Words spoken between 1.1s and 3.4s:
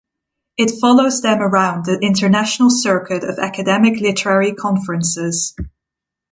them around the international circuit of